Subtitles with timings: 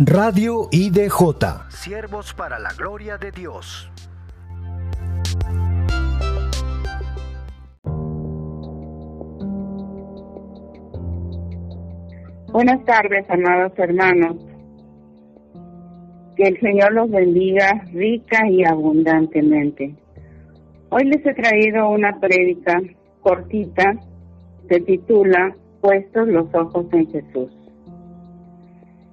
[0.00, 1.70] Radio IDJ.
[1.70, 3.88] Siervos para la gloria de Dios.
[12.48, 14.36] Buenas tardes, amados hermanos.
[16.34, 19.94] Que el Señor los bendiga rica y abundantemente.
[20.88, 22.82] Hoy les he traído una prédica
[23.20, 23.94] cortita,
[24.68, 27.63] se titula Puestos los ojos en Jesús.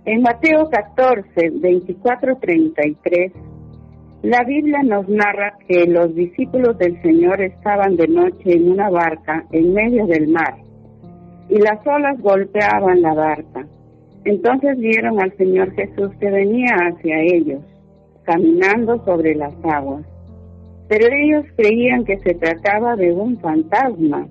[0.04, 3.32] En Mateo 14, 24, 33,
[4.24, 9.46] la Biblia nos narra que los discípulos del Señor estaban de noche en una barca
[9.52, 10.56] en medio del mar
[11.50, 13.68] y las olas golpeaban la barca.
[14.24, 17.62] Entonces vieron al Señor Jesús que venía hacia ellos,
[18.24, 20.06] caminando sobre las aguas.
[20.88, 24.28] Pero ellos creían que se trataba de un fantasma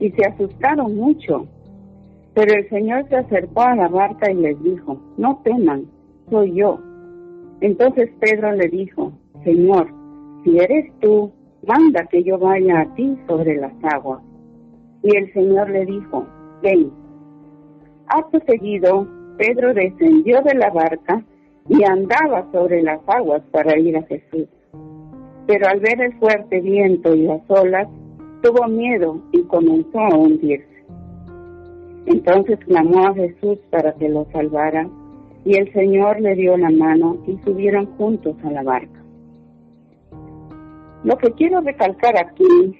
[0.00, 1.46] y se asustaron mucho.
[2.34, 5.86] Pero el Señor se acercó a la barca y les dijo, no teman,
[6.30, 6.80] soy yo.
[7.60, 9.12] Entonces Pedro le dijo,
[9.44, 9.88] Señor,
[10.42, 11.32] si eres tú,
[11.66, 14.20] manda que yo vaya a ti sobre las aguas.
[15.02, 16.26] Y el Señor le dijo,
[16.62, 16.90] ven.
[18.08, 19.06] Acto seguido,
[19.38, 21.24] Pedro descendió de la barca
[21.68, 24.48] y andaba sobre las aguas para ir a Jesús.
[25.46, 27.88] Pero al ver el fuerte viento y las olas,
[28.42, 30.73] tuvo miedo y comenzó a hundirse.
[32.06, 34.88] Entonces clamó a Jesús para que lo salvara
[35.44, 39.02] y el Señor le dio la mano y subieron juntos a la barca.
[41.04, 42.78] Lo que quiero recalcar aquí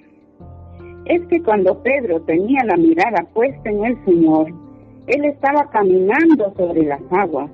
[1.05, 4.51] es que cuando Pedro tenía la mirada puesta en el Señor,
[5.07, 7.51] él estaba caminando sobre las aguas,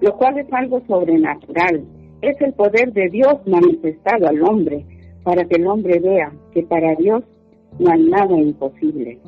[0.00, 1.84] lo cual es algo sobrenatural.
[2.20, 4.84] Es el poder de Dios manifestado al hombre
[5.22, 7.22] para que el hombre vea que para Dios
[7.78, 9.20] no hay nada imposible.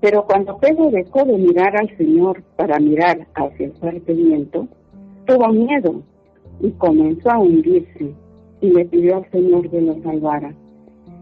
[0.00, 4.68] Pero cuando Pedro dejó de mirar al Señor para mirar hacia el fuerte viento,
[5.26, 6.02] tuvo miedo
[6.60, 8.12] y comenzó a hundirse
[8.60, 10.54] y le pidió al Señor que lo salvara.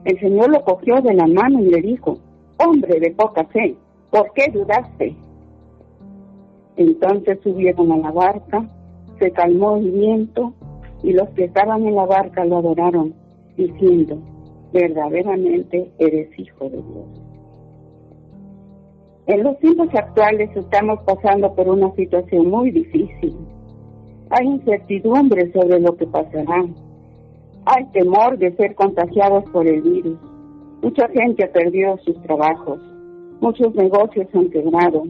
[0.05, 2.19] El Señor lo cogió de la mano y le dijo,
[2.59, 3.77] hombre de poca fe,
[4.11, 5.17] ¿por qué dudaste?
[6.77, 8.69] Entonces subieron a la barca,
[9.19, 10.53] se calmó el viento
[11.03, 13.15] y los que estaban en la barca lo adoraron,
[13.57, 14.19] diciendo,
[14.73, 17.26] verdaderamente eres hijo de Dios.
[19.27, 23.35] En los tiempos actuales estamos pasando por una situación muy difícil.
[24.31, 26.65] Hay incertidumbre sobre lo que pasará.
[27.65, 30.17] Hay temor de ser contagiados por el virus.
[30.81, 32.79] Mucha gente ha perdido sus trabajos.
[33.41, 35.09] Muchos negocios han quebrado.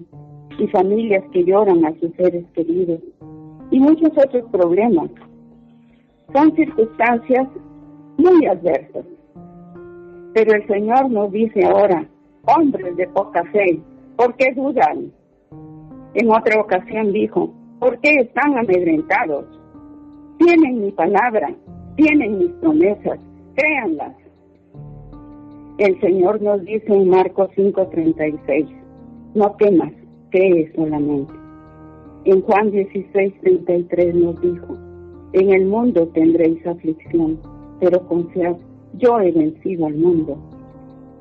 [0.58, 3.00] Y familias que lloran a sus seres queridos.
[3.70, 5.10] Y muchos otros problemas.
[6.32, 7.48] Son circunstancias
[8.16, 9.04] muy adversas.
[10.32, 12.08] Pero el Señor nos dice ahora,
[12.46, 13.78] hombres de poca fe,
[14.16, 15.12] ¿Por qué dudan?
[16.14, 19.44] En otra ocasión dijo, ¿por qué están amedrentados?
[20.38, 21.54] Tienen mi palabra,
[21.96, 23.18] tienen mis promesas,
[23.54, 24.16] créanlas.
[25.76, 28.66] El Señor nos dice en Marcos 5:36,
[29.34, 29.92] no temas,
[30.30, 31.34] cree solamente.
[32.24, 34.78] En Juan 16:33 nos dijo,
[35.34, 37.38] en el mundo tendréis aflicción,
[37.78, 38.56] pero confiad,
[38.94, 40.38] yo he vencido al mundo.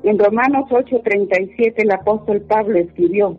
[0.02, 3.38] En Romanos 8:37 el apóstol Pablo escribió,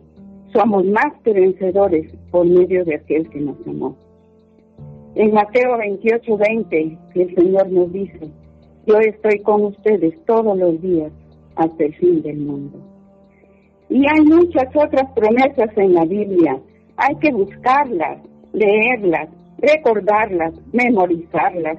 [0.52, 3.96] somos más que vencedores por medio de aquel que nos amó.
[5.14, 8.30] En Mateo 28:20 el Señor nos dice,
[8.86, 11.12] yo estoy con ustedes todos los días
[11.56, 12.78] hasta el fin del mundo.
[13.90, 16.58] Y hay muchas otras promesas en la Biblia.
[16.96, 18.18] Hay que buscarlas,
[18.52, 21.78] leerlas, recordarlas, memorizarlas,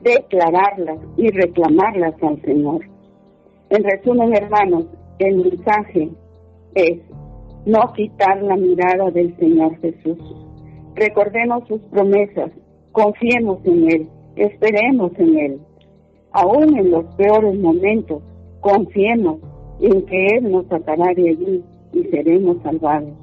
[0.00, 2.89] declararlas y reclamarlas al Señor.
[3.70, 4.86] En resumen, hermanos,
[5.20, 6.10] el mensaje
[6.74, 6.98] es
[7.66, 10.18] no quitar la mirada del Señor Jesús.
[10.96, 12.50] Recordemos sus promesas,
[12.90, 15.60] confiemos en Él, esperemos en Él.
[16.32, 18.22] Aún en los peores momentos,
[18.60, 19.38] confiemos
[19.80, 23.14] en que Él nos sacará de allí y seremos salvados,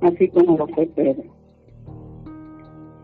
[0.00, 1.24] así como lo fue Pedro.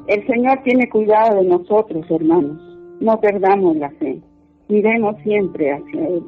[0.07, 2.59] El Señor tiene cuidado de nosotros, hermanos.
[3.01, 4.19] No perdamos la fe.
[4.69, 6.23] Miremos siempre hacia Él.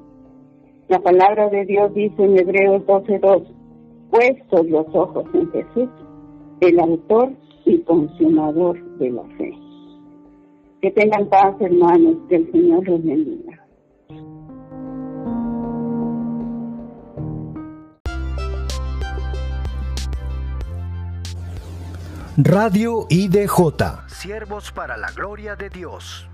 [0.89, 3.43] La palabra de Dios dice en Hebreos 12:2,
[4.11, 5.91] puestos los ojos en Jesús,
[6.61, 7.31] el autor
[7.67, 9.53] y consumador de la fe.
[10.81, 13.67] Que tengan paz, hermanos, que el Señor los bendiga.
[22.39, 24.07] Radio IDJ.
[24.07, 26.29] Siervos para la gloria de Dios.